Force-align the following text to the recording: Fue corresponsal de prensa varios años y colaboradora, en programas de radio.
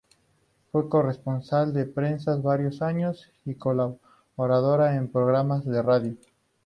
Fue 0.71 0.89
corresponsal 0.89 1.73
de 1.75 1.85
prensa 1.85 2.35
varios 2.37 2.81
años 2.81 3.29
y 3.45 3.53
colaboradora, 3.53 4.95
en 4.95 5.11
programas 5.11 5.63
de 5.63 5.79
radio. 5.83 6.15